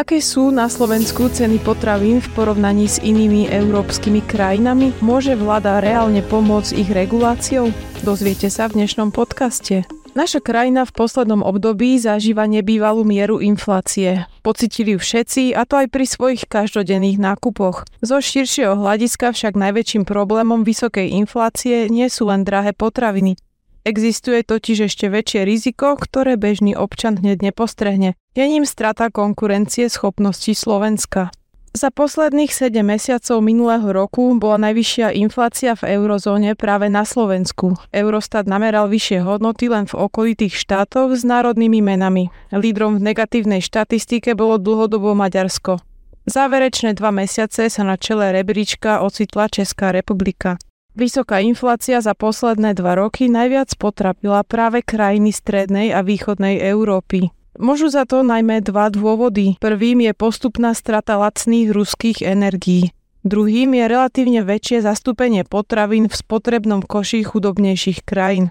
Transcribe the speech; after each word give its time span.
Aké 0.00 0.24
sú 0.24 0.48
na 0.48 0.64
Slovensku 0.64 1.28
ceny 1.28 1.60
potravín 1.60 2.24
v 2.24 2.28
porovnaní 2.32 2.88
s 2.88 2.96
inými 3.04 3.52
európskymi 3.52 4.24
krajinami? 4.24 4.96
Môže 5.04 5.36
vláda 5.36 5.76
reálne 5.76 6.24
pomôcť 6.24 6.72
ich 6.72 6.88
reguláciou? 6.88 7.68
Dozviete 8.00 8.48
sa 8.48 8.72
v 8.72 8.80
dnešnom 8.80 9.12
podcaste. 9.12 9.84
Naša 10.16 10.40
krajina 10.40 10.88
v 10.88 10.96
poslednom 10.96 11.44
období 11.44 12.00
zažíva 12.00 12.48
nebývalú 12.48 13.04
mieru 13.04 13.44
inflácie. 13.44 14.24
Pocitili 14.40 14.96
ju 14.96 15.04
všetci, 15.04 15.52
a 15.52 15.68
to 15.68 15.84
aj 15.84 15.92
pri 15.92 16.08
svojich 16.08 16.48
každodenných 16.48 17.20
nákupoch. 17.20 17.84
Zo 18.00 18.24
širšieho 18.24 18.80
hľadiska 18.80 19.36
však 19.36 19.52
najväčším 19.52 20.08
problémom 20.08 20.64
vysokej 20.64 21.12
inflácie 21.12 21.92
nie 21.92 22.08
sú 22.08 22.32
len 22.32 22.40
drahé 22.40 22.72
potraviny, 22.72 23.36
Existuje 23.80 24.44
totiž 24.44 24.92
ešte 24.92 25.08
väčšie 25.08 25.48
riziko, 25.48 25.96
ktoré 25.96 26.36
bežný 26.36 26.76
občan 26.76 27.16
hneď 27.16 27.48
nepostrehne. 27.48 28.12
Je 28.36 28.44
ním 28.44 28.68
strata 28.68 29.08
konkurencie 29.08 29.88
schopnosti 29.88 30.52
Slovenska. 30.52 31.32
Za 31.70 31.94
posledných 31.94 32.50
7 32.50 32.82
mesiacov 32.82 33.38
minulého 33.46 33.94
roku 33.94 34.34
bola 34.36 34.58
najvyššia 34.58 35.14
inflácia 35.14 35.78
v 35.78 35.96
eurozóne 35.96 36.58
práve 36.58 36.90
na 36.90 37.06
Slovensku. 37.06 37.78
Eurostat 37.94 38.50
nameral 38.50 38.90
vyššie 38.90 39.22
hodnoty 39.22 39.70
len 39.70 39.86
v 39.86 39.94
okolitých 39.94 40.50
štátoch 40.50 41.14
s 41.14 41.22
národnými 41.22 41.78
menami. 41.78 42.34
Lídrom 42.50 42.98
v 42.98 43.14
negatívnej 43.14 43.62
štatistike 43.62 44.34
bolo 44.34 44.58
dlhodobo 44.58 45.14
Maďarsko. 45.14 45.78
Záverečné 46.26 46.98
dva 46.98 47.14
mesiace 47.14 47.70
sa 47.70 47.82
na 47.86 47.94
čele 47.94 48.34
rebríčka 48.34 49.00
ocitla 49.06 49.46
Česká 49.46 49.94
republika. 49.94 50.58
Vysoká 50.98 51.38
inflácia 51.38 52.02
za 52.02 52.18
posledné 52.18 52.74
dva 52.74 52.98
roky 52.98 53.30
najviac 53.30 53.70
potrapila 53.78 54.42
práve 54.42 54.82
krajiny 54.82 55.30
strednej 55.30 55.94
a 55.94 56.02
východnej 56.02 56.58
Európy. 56.58 57.30
Môžu 57.58 57.90
za 57.90 58.06
to 58.06 58.26
najmä 58.26 58.62
dva 58.62 58.90
dôvody. 58.90 59.54
Prvým 59.62 60.02
je 60.02 60.12
postupná 60.14 60.74
strata 60.74 61.14
lacných 61.14 61.70
ruských 61.70 62.26
energií. 62.26 62.90
Druhým 63.22 63.76
je 63.76 63.84
relatívne 63.84 64.40
väčšie 64.40 64.80
zastúpenie 64.80 65.44
potravín 65.44 66.08
v 66.08 66.14
spotrebnom 66.16 66.80
koši 66.80 67.20
chudobnejších 67.22 68.02
krajín. 68.02 68.50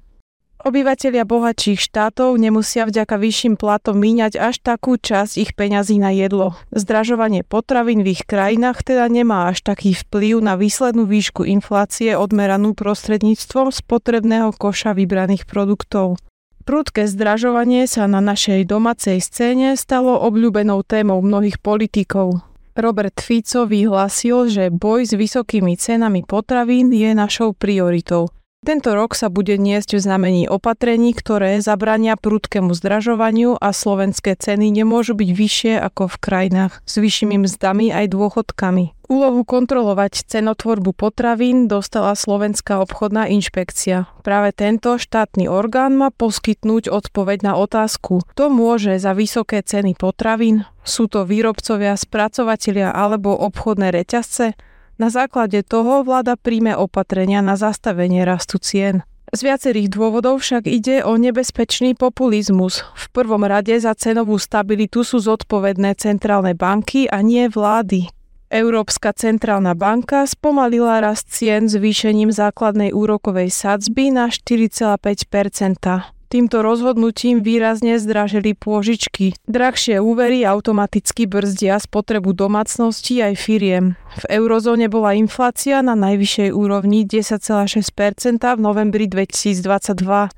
Obyvatelia 0.60 1.24
bohatších 1.24 1.80
štátov 1.80 2.36
nemusia 2.36 2.84
vďaka 2.84 3.16
vyšším 3.16 3.56
platom 3.56 3.96
míňať 3.96 4.36
až 4.36 4.60
takú 4.60 5.00
časť 5.00 5.40
ich 5.40 5.52
peňazí 5.56 6.04
na 6.04 6.12
jedlo. 6.12 6.52
Zdražovanie 6.76 7.48
potravín 7.48 8.04
v 8.04 8.12
ich 8.20 8.28
krajinách 8.28 8.84
teda 8.84 9.08
nemá 9.08 9.48
až 9.56 9.64
taký 9.64 9.96
vplyv 9.96 10.44
na 10.44 10.60
výslednú 10.60 11.08
výšku 11.08 11.48
inflácie 11.48 12.12
odmeranú 12.20 12.76
prostredníctvom 12.76 13.72
spotrebného 13.72 14.52
koša 14.52 14.92
vybraných 14.92 15.48
produktov. 15.48 16.20
Prudké 16.68 17.08
zdražovanie 17.08 17.88
sa 17.88 18.12
na 18.12 18.20
našej 18.20 18.68
domácej 18.68 19.23
scéne 19.23 19.80
stalo 19.80 20.20
obľúbenou 20.28 20.84
témou 20.84 21.23
mnohých 21.23 21.64
politikov. 21.64 22.44
Robert 22.76 23.16
Fico 23.23 23.64
vyhlásil, 23.64 24.52
že 24.52 24.68
boj 24.68 25.08
s 25.08 25.16
vysokými 25.16 25.80
cenami 25.80 26.28
potravín 26.28 26.92
je 26.92 27.16
našou 27.16 27.56
prioritou– 27.56 28.28
tento 28.70 28.94
rok 28.94 29.18
sa 29.18 29.34
bude 29.34 29.58
niesť 29.58 29.98
v 29.98 30.04
znamení 30.06 30.44
opatrení, 30.46 31.18
ktoré 31.18 31.58
zabrania 31.58 32.14
prudkému 32.14 32.78
zdražovaniu 32.78 33.58
a 33.58 33.74
slovenské 33.74 34.38
ceny 34.38 34.70
nemôžu 34.70 35.18
byť 35.18 35.30
vyššie 35.34 35.74
ako 35.82 36.06
v 36.06 36.16
krajinách 36.22 36.78
s 36.86 37.02
vyššími 37.02 37.50
mzdami 37.50 37.90
aj 37.90 38.14
dôchodkami. 38.14 38.94
Úlohu 39.10 39.42
kontrolovať 39.42 40.22
cenotvorbu 40.30 40.94
potravín 40.94 41.66
dostala 41.66 42.14
Slovenská 42.14 42.78
obchodná 42.78 43.26
inšpekcia. 43.34 44.06
Práve 44.22 44.54
tento 44.54 45.02
štátny 45.02 45.50
orgán 45.50 45.98
má 45.98 46.14
poskytnúť 46.14 46.94
odpoveď 46.94 47.42
na 47.42 47.58
otázku, 47.58 48.22
kto 48.22 48.54
môže 48.54 49.02
za 49.02 49.18
vysoké 49.18 49.66
ceny 49.66 49.98
potravín, 49.98 50.70
sú 50.86 51.10
to 51.10 51.26
výrobcovia, 51.26 51.98
spracovatelia 51.98 52.94
alebo 52.94 53.34
obchodné 53.34 53.90
reťazce, 53.90 54.54
na 55.00 55.09
základe 55.09 55.64
toho 55.64 56.03
vláda 56.03 56.36
príjme 56.36 56.75
opatrenia 56.75 57.39
na 57.39 57.55
zastavenie 57.55 58.28
rastu 58.28 58.59
cien. 58.59 59.02
Z 59.30 59.45
viacerých 59.45 59.93
dôvodov 59.93 60.42
však 60.42 60.65
ide 60.65 61.05
o 61.05 61.14
nebezpečný 61.14 61.93
populizmus. 61.93 62.82
V 62.98 63.05
prvom 63.14 63.45
rade 63.45 63.77
za 63.77 63.93
cenovú 63.93 64.42
stabilitu 64.42 65.05
sú 65.05 65.21
zodpovedné 65.21 65.95
centrálne 66.02 66.58
banky 66.58 67.05
a 67.08 67.21
nie 67.21 67.45
vlády. 67.48 68.09
Európska 68.49 69.14
centrálna 69.14 69.77
banka 69.77 70.26
spomalila 70.26 71.05
rast 71.05 71.30
cien 71.30 71.70
zvýšením 71.70 72.33
základnej 72.33 72.89
úrokovej 72.89 73.54
sadzby 73.54 74.09
na 74.09 74.33
4,5 74.33 76.19
Týmto 76.30 76.62
rozhodnutím 76.62 77.42
výrazne 77.42 77.98
zdražili 77.98 78.54
pôžičky. 78.54 79.34
Drahšie 79.50 79.98
úvery 79.98 80.45
automaticky 80.45 81.26
brzdia 81.26 81.82
spotrebu 81.82 82.38
domácností 82.38 83.17
aj 83.17 83.34
firiem. 83.34 83.98
V 84.22 84.38
eurozóne 84.38 84.94
bola 84.94 85.18
inflácia 85.18 85.82
na 85.82 85.98
najvyššej 85.98 86.54
úrovni 86.54 87.02
10,6% 87.10 88.45
v 88.45 88.62
novembri 88.62 89.10
2022. 89.10 90.30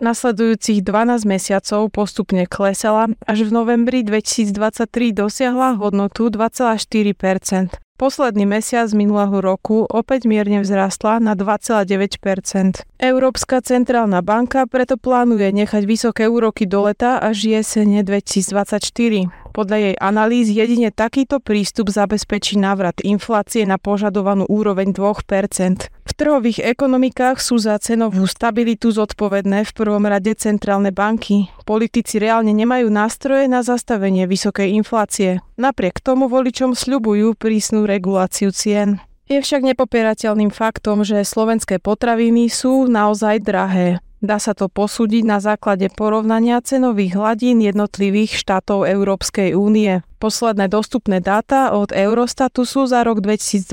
Nasledujúcich 0.00 0.80
12 0.80 1.28
mesiacov 1.28 1.92
postupne 1.92 2.48
klesala, 2.48 3.12
až 3.28 3.44
v 3.44 3.50
novembri 3.52 4.00
2023 4.00 5.12
dosiahla 5.12 5.76
hodnotu 5.76 6.32
2,4%. 6.32 7.76
Posledný 7.98 8.46
mesiac 8.46 8.86
minulého 8.94 9.42
roku 9.42 9.82
opäť 9.82 10.30
mierne 10.30 10.62
vzrástla 10.62 11.18
na 11.18 11.34
2,9% 11.34 12.86
Európska 13.02 13.58
centrálna 13.58 14.22
banka 14.22 14.70
preto 14.70 14.94
plánuje 14.94 15.50
nechať 15.50 15.82
vysoké 15.82 16.30
úroky 16.30 16.62
do 16.62 16.86
leta 16.86 17.18
až 17.18 17.58
jesene 17.58 18.06
2024. 18.06 19.47
Podľa 19.58 19.90
jej 19.90 19.96
analýz 19.98 20.54
jedine 20.54 20.94
takýto 20.94 21.42
prístup 21.42 21.90
zabezpečí 21.90 22.54
návrat 22.54 23.02
inflácie 23.02 23.66
na 23.66 23.74
požadovanú 23.74 24.46
úroveň 24.46 24.94
2%. 24.94 25.90
V 25.90 26.12
trhových 26.14 26.62
ekonomikách 26.62 27.42
sú 27.42 27.58
za 27.58 27.74
cenovú 27.82 28.22
stabilitu 28.30 28.94
zodpovedné 28.94 29.66
v 29.66 29.72
prvom 29.74 30.06
rade 30.06 30.30
centrálne 30.38 30.94
banky. 30.94 31.50
Politici 31.66 32.22
reálne 32.22 32.54
nemajú 32.54 32.86
nástroje 32.86 33.50
na 33.50 33.66
zastavenie 33.66 34.30
vysokej 34.30 34.78
inflácie. 34.78 35.42
Napriek 35.58 36.06
tomu 36.06 36.30
voličom 36.30 36.78
sľubujú 36.78 37.34
prísnu 37.34 37.82
reguláciu 37.82 38.54
cien. 38.54 39.02
Je 39.28 39.44
však 39.44 39.60
nepopierateľným 39.60 40.48
faktom, 40.48 41.04
že 41.04 41.20
slovenské 41.20 41.76
potraviny 41.84 42.48
sú 42.48 42.88
naozaj 42.88 43.44
drahé. 43.44 44.00
Dá 44.24 44.40
sa 44.40 44.50
to 44.50 44.66
posúdiť 44.66 45.22
na 45.22 45.38
základe 45.38 45.86
porovnania 45.94 46.58
cenových 46.58 47.14
hladín 47.14 47.62
jednotlivých 47.62 48.34
štátov 48.34 48.88
Európskej 48.88 49.54
únie. 49.54 50.02
Posledné 50.18 50.66
dostupné 50.66 51.22
dáta 51.22 51.70
od 51.76 51.94
Eurostatu 51.94 52.66
sú 52.66 52.88
za 52.90 53.06
rok 53.06 53.22
2022. 53.22 53.68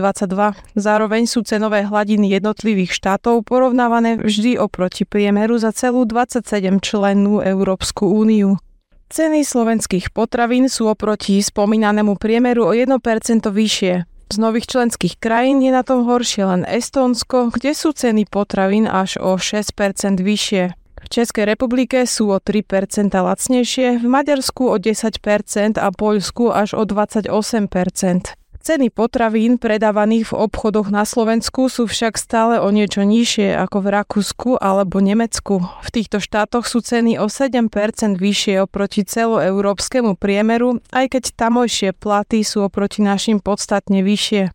Zároveň 0.78 1.24
sú 1.26 1.42
cenové 1.42 1.88
hladiny 1.88 2.30
jednotlivých 2.36 2.94
štátov 2.94 3.42
porovnávané 3.48 4.22
vždy 4.22 4.62
oproti 4.62 5.08
priemeru 5.08 5.58
za 5.58 5.74
celú 5.74 6.06
27 6.06 6.84
člennú 6.84 7.42
Európsku 7.42 8.06
úniu. 8.06 8.62
Ceny 9.10 9.42
slovenských 9.42 10.14
potravín 10.14 10.70
sú 10.70 10.92
oproti 10.92 11.42
spomínanému 11.42 12.20
priemeru 12.22 12.70
o 12.70 12.74
1% 12.76 12.92
vyššie. 13.50 14.15
Z 14.36 14.44
nových 14.44 14.68
členských 14.68 15.16
krajín 15.16 15.64
je 15.64 15.72
na 15.72 15.80
tom 15.80 16.04
horšie 16.04 16.44
len 16.44 16.68
Estónsko, 16.68 17.56
kde 17.56 17.72
sú 17.72 17.96
ceny 17.96 18.28
potravín 18.28 18.84
až 18.84 19.16
o 19.16 19.40
6% 19.40 19.72
vyššie. 20.20 20.76
V 20.76 21.08
Českej 21.08 21.48
republike 21.48 22.04
sú 22.04 22.36
o 22.36 22.44
3% 22.44 23.16
lacnejšie, 23.16 23.96
v 23.96 24.04
Maďarsku 24.04 24.68
o 24.68 24.76
10% 24.76 25.80
a 25.80 25.88
Poľsku 25.88 26.52
až 26.52 26.76
o 26.76 26.84
28%. 26.84 28.36
Ceny 28.66 28.90
potravín 28.90 29.62
predávaných 29.62 30.34
v 30.34 30.50
obchodoch 30.50 30.90
na 30.90 31.06
Slovensku 31.06 31.70
sú 31.70 31.86
však 31.86 32.18
stále 32.18 32.58
o 32.58 32.74
niečo 32.74 33.06
nižšie 33.06 33.54
ako 33.62 33.78
v 33.86 33.88
Rakúsku 33.94 34.50
alebo 34.58 35.06
Nemecku. 35.06 35.62
V 35.62 35.90
týchto 35.94 36.18
štátoch 36.18 36.66
sú 36.66 36.82
ceny 36.82 37.22
o 37.22 37.30
7% 37.30 37.70
vyššie 38.18 38.66
oproti 38.66 39.06
celoeurópskemu 39.06 40.18
priemeru, 40.18 40.82
aj 40.90 41.14
keď 41.14 41.24
tamojšie 41.38 41.94
platy 41.94 42.42
sú 42.42 42.66
oproti 42.66 43.06
našim 43.06 43.38
podstatne 43.38 44.02
vyššie. 44.02 44.50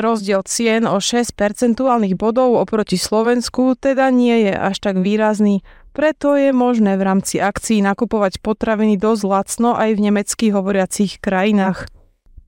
Rozdiel 0.00 0.40
cien 0.48 0.88
o 0.88 0.96
6 0.96 1.36
percentuálnych 1.36 2.16
bodov 2.16 2.56
oproti 2.56 2.96
Slovensku 2.96 3.76
teda 3.76 4.08
nie 4.08 4.48
je 4.48 4.56
až 4.56 4.80
tak 4.80 5.04
výrazný, 5.04 5.60
preto 5.92 6.32
je 6.32 6.48
možné 6.56 6.96
v 6.96 7.04
rámci 7.04 7.44
akcií 7.44 7.84
nakupovať 7.84 8.40
potraviny 8.40 8.96
dosť 8.96 9.22
lacno 9.28 9.76
aj 9.76 10.00
v 10.00 10.04
nemeckých 10.08 10.56
hovoriacich 10.56 11.20
krajinách. 11.20 11.97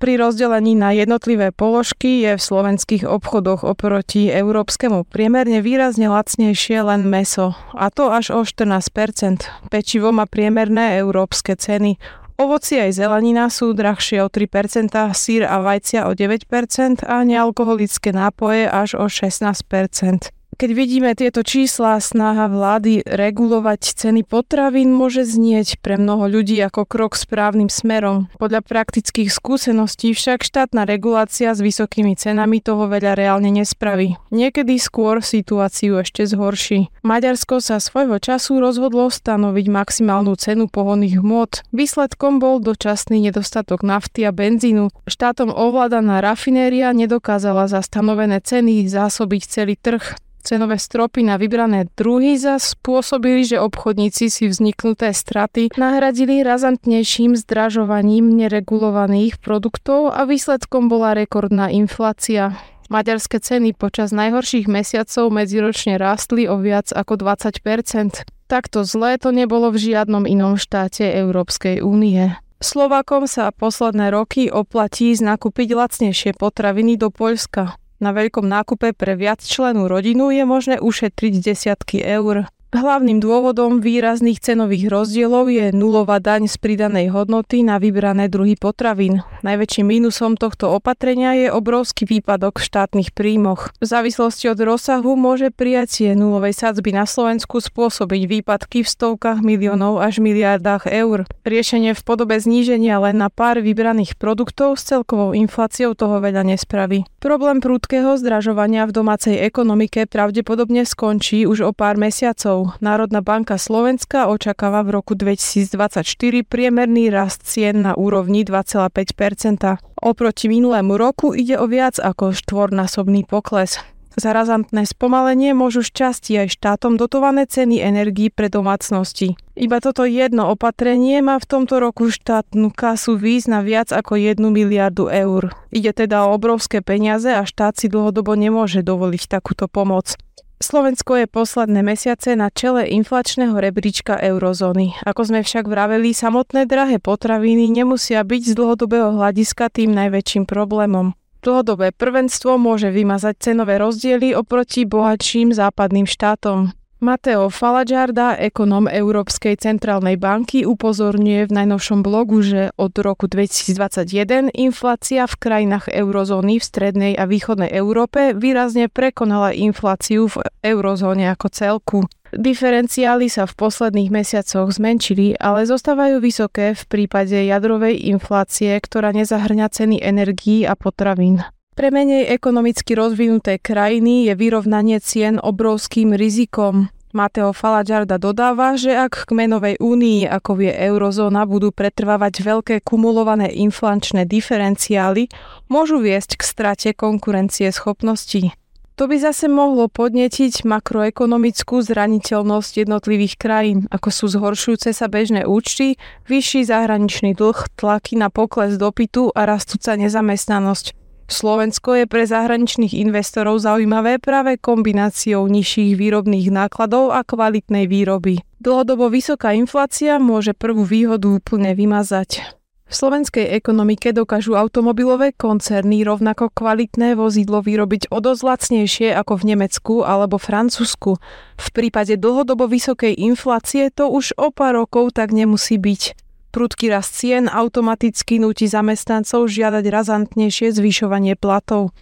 Pri 0.01 0.17
rozdelení 0.17 0.81
na 0.81 0.97
jednotlivé 0.97 1.53
položky 1.53 2.25
je 2.25 2.33
v 2.33 2.41
slovenských 2.41 3.05
obchodoch 3.05 3.69
oproti 3.69 4.33
európskemu 4.33 5.05
priemerne 5.05 5.61
výrazne 5.61 6.09
lacnejšie 6.09 6.81
len 6.81 7.05
meso, 7.05 7.53
a 7.77 7.93
to 7.93 8.09
až 8.09 8.33
o 8.33 8.41
14%. 8.41 9.45
Pečivo 9.69 10.09
má 10.09 10.25
priemerné 10.25 10.97
európske 11.05 11.53
ceny. 11.53 12.01
Ovoci 12.41 12.81
aj 12.81 12.97
zelenina 12.97 13.53
sú 13.53 13.77
drahšie 13.77 14.25
o 14.25 14.33
3%, 14.33 14.89
sír 15.13 15.45
a 15.45 15.61
vajcia 15.61 16.09
o 16.09 16.17
9% 16.17 17.05
a 17.05 17.21
nealkoholické 17.21 18.17
nápoje 18.17 18.73
až 18.73 18.97
o 18.97 19.05
16%. 19.05 20.40
Keď 20.61 20.77
vidíme 20.77 21.17
tieto 21.17 21.41
čísla, 21.41 21.97
snaha 22.05 22.45
vlády 22.45 23.01
regulovať 23.09 23.97
ceny 23.97 24.29
potravín 24.29 24.93
môže 24.93 25.25
znieť 25.25 25.81
pre 25.81 25.97
mnoho 25.97 26.29
ľudí 26.29 26.61
ako 26.61 26.85
krok 26.85 27.17
správnym 27.17 27.73
smerom. 27.73 28.29
Podľa 28.37 28.61
praktických 28.69 29.33
skúseností 29.33 30.13
však 30.13 30.45
štátna 30.45 30.85
regulácia 30.85 31.57
s 31.57 31.65
vysokými 31.65 32.13
cenami 32.13 32.61
toho 32.61 32.93
veľa 32.93 33.17
reálne 33.17 33.49
nespraví. 33.49 34.21
Niekedy 34.29 34.77
skôr 34.77 35.25
situáciu 35.25 35.97
ešte 35.97 36.29
zhorší. 36.29 36.93
Maďarsko 37.09 37.65
sa 37.65 37.81
svojho 37.81 38.21
času 38.21 38.61
rozhodlo 38.61 39.09
stanoviť 39.09 39.65
maximálnu 39.65 40.37
cenu 40.37 40.69
pohonných 40.69 41.25
hmôt. 41.25 41.65
Výsledkom 41.73 42.37
bol 42.37 42.61
dočasný 42.61 43.17
nedostatok 43.33 43.81
nafty 43.81 44.29
a 44.29 44.33
benzínu. 44.37 44.93
Štátom 45.09 45.49
ovládaná 45.49 46.21
rafinéria 46.21 46.93
nedokázala 46.93 47.65
za 47.65 47.81
stanovené 47.81 48.45
ceny 48.45 48.85
zásobiť 48.85 49.43
celý 49.49 49.81
trh. 49.81 50.21
Cenové 50.41 50.81
stropy 50.81 51.23
na 51.23 51.37
vybrané 51.37 51.87
druhy 51.95 52.41
za 52.41 52.57
spôsobili, 52.57 53.45
že 53.45 53.61
obchodníci 53.61 54.33
si 54.33 54.49
vzniknuté 54.49 55.13
straty 55.13 55.69
nahradili 55.77 56.41
razantnejším 56.41 57.37
zdražovaním 57.37 58.33
neregulovaných 58.35 59.39
produktov 59.39 60.11
a 60.11 60.25
výsledkom 60.25 60.89
bola 60.89 61.13
rekordná 61.13 61.69
inflácia. 61.69 62.57
Maďarské 62.91 63.39
ceny 63.39 63.77
počas 63.77 64.11
najhorších 64.11 64.67
mesiacov 64.67 65.31
medziročne 65.31 65.95
rástli 66.01 66.51
o 66.51 66.59
viac 66.59 66.91
ako 66.91 67.21
20% 67.21 68.27
Takto 68.51 68.83
zlé 68.83 69.15
to 69.15 69.31
nebolo 69.31 69.71
v 69.71 69.79
žiadnom 69.79 70.27
inom 70.27 70.59
štáte 70.59 71.07
Európskej 71.07 71.87
únie. 71.87 72.35
Slovákom 72.59 73.31
sa 73.31 73.55
posledné 73.55 74.11
roky 74.11 74.51
oplatí 74.51 75.15
znakúpiť 75.15 75.71
lacnejšie 75.71 76.35
potraviny 76.35 76.99
do 76.99 77.15
Poľska. 77.15 77.79
Na 78.01 78.17
veľkom 78.17 78.49
nákupe 78.49 78.97
pre 78.97 79.13
viac 79.13 79.45
členú 79.45 79.85
rodinu 79.85 80.33
je 80.33 80.49
možné 80.49 80.77
ušetriť 80.81 81.33
desiatky 81.37 82.01
eur. 82.01 82.49
Hlavným 82.71 83.19
dôvodom 83.19 83.83
výrazných 83.83 84.39
cenových 84.39 84.95
rozdielov 84.95 85.51
je 85.51 85.75
nulová 85.75 86.23
daň 86.23 86.47
z 86.47 86.55
pridanej 86.55 87.11
hodnoty 87.11 87.67
na 87.67 87.83
vybrané 87.83 88.31
druhy 88.31 88.55
potravín. 88.55 89.27
Najväčším 89.43 89.91
mínusom 89.91 90.39
tohto 90.39 90.71
opatrenia 90.79 91.35
je 91.35 91.51
obrovský 91.51 92.07
výpadok 92.07 92.63
v 92.63 92.67
štátnych 92.71 93.11
príjmoch. 93.11 93.75
V 93.83 93.91
závislosti 93.91 94.55
od 94.55 94.63
rozsahu 94.63 95.19
môže 95.19 95.51
prijatie 95.51 96.15
nulovej 96.15 96.55
sadzby 96.55 96.95
na 96.95 97.11
Slovensku 97.11 97.59
spôsobiť 97.59 98.39
výpadky 98.39 98.87
v 98.87 98.93
stovkách 98.95 99.43
miliónov 99.43 99.99
až 99.99 100.23
miliardách 100.23 100.87
eur. 100.95 101.27
Riešenie 101.43 101.99
v 101.99 102.03
podobe 102.07 102.39
zníženia 102.39 103.03
len 103.03 103.19
na 103.19 103.35
pár 103.35 103.59
vybraných 103.59 104.15
produktov 104.15 104.79
s 104.79 104.87
celkovou 104.87 105.35
infláciou 105.35 105.99
toho 105.99 106.23
veľa 106.23 106.47
nespraví. 106.47 107.03
Problém 107.19 107.59
prúdkeho 107.59 108.15
zdražovania 108.15 108.87
v 108.87 108.95
domácej 108.95 109.43
ekonomike 109.43 110.07
pravdepodobne 110.07 110.87
skončí 110.87 111.51
už 111.51 111.67
o 111.67 111.75
pár 111.75 111.99
mesiacov 111.99 112.60
rokov. 112.61 112.81
Národná 112.81 113.21
banka 113.25 113.57
Slovenska 113.59 114.29
očakáva 114.29 114.85
v 114.85 115.01
roku 115.01 115.15
2024 115.17 116.05
priemerný 116.45 117.09
rast 117.11 117.45
cien 117.45 117.83
na 117.83 117.97
úrovni 117.97 118.45
2,5% 118.45 119.81
Oproti 120.01 120.49
minulému 120.49 120.97
roku 120.97 121.37
ide 121.37 121.61
o 121.61 121.69
viac 121.69 122.01
ako 122.01 122.33
štvornásobný 122.33 123.29
pokles. 123.29 123.77
Za 124.17 124.35
razantné 124.35 124.89
spomalenie 124.89 125.55
môžu 125.55 125.87
šťastie 125.87 126.49
aj 126.49 126.59
štátom 126.59 126.99
dotované 126.99 127.47
ceny 127.47 127.79
energií 127.79 128.33
pre 128.33 128.51
domácnosti. 128.51 129.39
Iba 129.55 129.79
toto 129.79 130.03
jedno 130.03 130.51
opatrenie 130.51 131.23
má 131.23 131.39
v 131.39 131.47
tomto 131.47 131.79
roku 131.79 132.11
štátnu 132.11 132.75
kasu 132.75 133.15
výjsť 133.15 133.47
na 133.53 133.61
viac 133.63 133.95
ako 133.95 134.19
1 134.19 134.41
miliardu 134.41 135.07
eur. 135.13 135.55
Ide 135.71 135.95
teda 135.95 136.27
o 136.27 136.35
obrovské 136.35 136.83
peniaze 136.83 137.31
a 137.31 137.47
štát 137.47 137.79
si 137.79 137.87
dlhodobo 137.87 138.35
nemôže 138.35 138.83
dovoliť 138.83 139.31
takúto 139.31 139.71
pomoc. 139.71 140.19
Slovensko 140.61 141.17
je 141.17 141.27
posledné 141.27 141.81
mesiace 141.81 142.37
na 142.37 142.53
čele 142.53 142.85
inflačného 142.85 143.57
rebríčka 143.57 144.21
eurozóny. 144.21 144.93
Ako 145.09 145.33
sme 145.33 145.41
však 145.41 145.65
vraveli, 145.65 146.13
samotné 146.13 146.69
drahé 146.69 147.01
potraviny 147.01 147.73
nemusia 147.73 148.21
byť 148.21 148.43
z 148.45 148.53
dlhodobého 148.61 149.17
hľadiska 149.17 149.73
tým 149.73 149.97
najväčším 149.97 150.45
problémom. 150.45 151.17
Dlhodobé 151.41 151.97
prvenstvo 151.97 152.61
môže 152.61 152.93
vymazať 152.93 153.41
cenové 153.41 153.81
rozdiely 153.81 154.37
oproti 154.37 154.85
bohatším 154.85 155.57
západným 155.57 156.05
štátom. 156.05 156.77
Mateo 157.01 157.49
Faladžarda, 157.49 158.37
ekonom 158.37 158.85
Európskej 158.85 159.57
centrálnej 159.57 160.21
banky, 160.21 160.69
upozorňuje 160.69 161.49
v 161.49 161.53
najnovšom 161.57 162.05
blogu, 162.05 162.45
že 162.45 162.77
od 162.77 162.93
roku 163.01 163.25
2021 163.25 164.53
inflácia 164.53 165.25
v 165.25 165.35
krajinách 165.41 165.89
eurozóny 165.89 166.61
v 166.61 166.65
strednej 166.65 167.13
a 167.17 167.25
východnej 167.25 167.73
Európe 167.73 168.37
výrazne 168.37 168.93
prekonala 168.93 169.57
infláciu 169.57 170.29
v 170.29 170.45
eurozóne 170.61 171.33
ako 171.33 171.49
celku. 171.49 171.99
Diferenciály 172.37 173.33
sa 173.33 173.49
v 173.49 173.57
posledných 173.57 174.13
mesiacoch 174.13 174.69
zmenšili, 174.69 175.41
ale 175.41 175.65
zostávajú 175.65 176.21
vysoké 176.21 176.77
v 176.77 176.85
prípade 176.85 177.49
jadrovej 177.49 177.97
inflácie, 178.13 178.77
ktorá 178.77 179.17
nezahrňa 179.17 179.73
ceny 179.73 180.05
energií 180.05 180.69
a 180.69 180.77
potravín. 180.77 181.41
Pre 181.81 181.89
menej 181.89 182.29
ekonomicky 182.29 182.93
rozvinuté 182.93 183.57
krajiny 183.57 184.29
je 184.29 184.37
vyrovnanie 184.37 185.01
cien 185.01 185.41
obrovským 185.41 186.13
rizikom. 186.13 186.93
Mateo 187.17 187.57
Faladžarda 187.57 188.21
dodáva, 188.21 188.77
že 188.77 188.93
ak 188.93 189.25
k 189.25 189.31
menovej 189.33 189.81
únii, 189.81 190.29
ako 190.29 190.61
je 190.61 190.77
eurozóna, 190.77 191.49
budú 191.49 191.73
pretrvávať 191.73 192.45
veľké 192.45 192.77
kumulované 192.85 193.49
inflačné 193.57 194.29
diferenciály, 194.29 195.33
môžu 195.73 196.05
viesť 196.05 196.37
k 196.37 196.43
strate 196.45 196.89
konkurencie 196.93 197.73
schopností. 197.73 198.53
To 199.01 199.09
by 199.09 199.17
zase 199.17 199.49
mohlo 199.49 199.89
podnetiť 199.89 200.69
makroekonomickú 200.69 201.81
zraniteľnosť 201.81 202.73
jednotlivých 202.85 203.41
krajín, 203.41 203.89
ako 203.89 204.13
sú 204.13 204.29
zhoršujúce 204.29 204.93
sa 204.93 205.09
bežné 205.09 205.49
účty, 205.49 205.97
vyšší 206.29 206.61
zahraničný 206.69 207.33
dlh, 207.33 207.73
tlaky 207.81 208.21
na 208.21 208.29
pokles 208.29 208.77
dopytu 208.77 209.33
a 209.33 209.49
rastúca 209.49 209.97
nezamestnanosť. 209.97 211.00
Slovensko 211.31 211.95
je 211.95 212.05
pre 212.11 212.27
zahraničných 212.27 212.91
investorov 212.91 213.63
zaujímavé 213.63 214.19
práve 214.19 214.59
kombináciou 214.59 215.47
nižších 215.47 215.95
výrobných 215.95 216.51
nákladov 216.51 217.15
a 217.15 217.23
kvalitnej 217.23 217.87
výroby. 217.87 218.43
Dlhodobo 218.59 219.07
vysoká 219.07 219.55
inflácia 219.55 220.19
môže 220.19 220.59
prvú 220.59 220.83
výhodu 220.83 221.31
úplne 221.31 221.71
vymazať. 221.79 222.59
V 222.91 222.99
slovenskej 222.99 223.55
ekonomike 223.55 224.11
dokážu 224.11 224.59
automobilové 224.59 225.31
koncerny 225.31 226.03
rovnako 226.03 226.51
kvalitné 226.51 227.15
vozidlo 227.15 227.63
vyrobiť 227.63 228.11
o 228.11 228.19
dosť 228.19 228.43
lacnejšie 228.43 229.09
ako 229.15 229.39
v 229.39 229.55
Nemecku 229.55 229.95
alebo 230.03 230.43
Francúzsku. 230.43 231.15
V 231.55 231.67
prípade 231.71 232.19
dlhodobo 232.19 232.67
vysokej 232.67 233.15
inflácie 233.15 233.95
to 233.95 234.11
už 234.11 234.35
o 234.35 234.51
pár 234.51 234.83
rokov 234.83 235.15
tak 235.15 235.31
nemusí 235.31 235.79
byť. 235.79 236.30
Prudký 236.51 236.91
rast 236.91 237.15
cien 237.15 237.47
automaticky 237.47 238.43
nutí 238.43 238.67
zamestnancov 238.67 239.47
žiadať 239.47 239.87
razantnejšie 239.87 240.75
zvyšovanie 240.75 241.39
platov. 241.39 241.95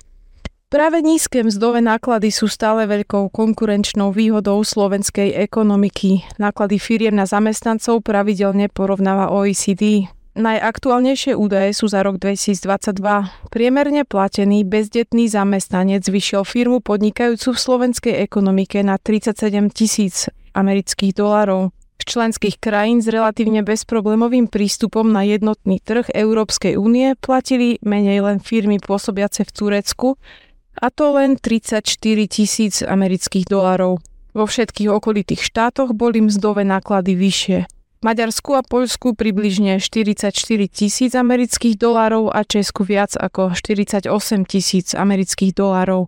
Práve 0.72 1.04
nízke 1.04 1.44
mzdové 1.44 1.84
náklady 1.84 2.32
sú 2.32 2.48
stále 2.48 2.88
veľkou 2.88 3.28
konkurenčnou 3.28 4.08
výhodou 4.12 4.60
slovenskej 4.64 5.36
ekonomiky. 5.36 6.24
Náklady 6.40 6.76
firiem 6.80 7.16
na 7.16 7.28
zamestnancov 7.28 8.04
pravidelne 8.04 8.72
porovnáva 8.72 9.32
OECD. 9.32 10.08
Najaktuálnejšie 10.36 11.36
údaje 11.36 11.72
sú 11.76 11.88
za 11.88 12.04
rok 12.04 12.16
2022. 12.16 13.00
Priemerne 13.52 14.04
platený 14.08 14.64
bezdetný 14.64 15.28
zamestnanec 15.28 16.04
vyšiel 16.08 16.44
firmu 16.48 16.84
podnikajúcu 16.84 17.52
v 17.52 17.58
slovenskej 17.58 18.14
ekonomike 18.24 18.80
na 18.80 18.96
37 18.96 19.72
tisíc 19.72 20.32
amerických 20.56 21.12
dolarov 21.16 21.76
členských 22.08 22.56
krajín 22.56 23.04
s 23.04 23.12
relatívne 23.12 23.60
bezproblémovým 23.60 24.48
prístupom 24.48 25.04
na 25.04 25.28
jednotný 25.28 25.84
trh 25.84 26.08
Európskej 26.16 26.80
únie 26.80 27.12
platili 27.20 27.76
menej 27.84 28.24
len 28.24 28.40
firmy 28.40 28.80
pôsobiace 28.80 29.44
v 29.44 29.50
Turecku, 29.52 30.08
a 30.78 30.88
to 30.88 31.12
len 31.12 31.36
34 31.36 31.84
tisíc 32.30 32.80
amerických 32.86 33.44
dolárov. 33.50 33.98
Vo 34.30 34.44
všetkých 34.46 34.88
okolitých 34.94 35.42
štátoch 35.42 35.90
boli 35.90 36.22
mzdové 36.22 36.62
náklady 36.62 37.18
vyššie. 37.18 37.58
Maďarsku 37.98 38.54
a 38.54 38.62
Poľsku 38.62 39.18
približne 39.18 39.82
44 39.82 40.30
tisíc 40.70 41.18
amerických 41.18 41.74
dolárov 41.74 42.30
a 42.30 42.46
Česku 42.46 42.86
viac 42.86 43.18
ako 43.18 43.58
48 43.58 44.06
tisíc 44.46 44.94
amerických 44.94 45.50
dolárov. 45.50 46.06